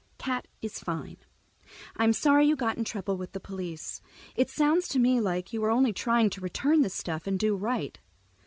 [0.17, 1.17] Cat is fine.
[1.95, 4.01] I am sorry you got in trouble with the police.
[4.35, 7.55] It sounds to me like you were only trying to return the stuff and do
[7.55, 7.99] right.